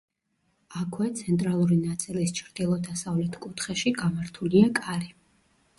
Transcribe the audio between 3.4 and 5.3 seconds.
კუთხეში, გამართულია კარი.